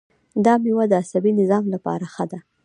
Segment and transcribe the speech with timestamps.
[0.45, 2.39] دا میوه د عصبي نظام لپاره ښه ده.